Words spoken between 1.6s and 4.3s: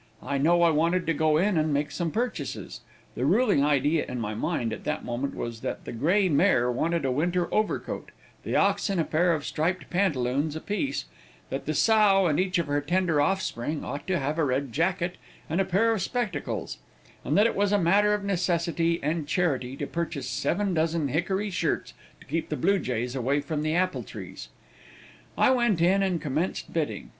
make some purchases. The ruling idea in